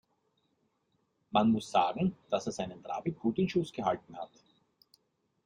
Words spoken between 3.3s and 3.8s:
in Schuss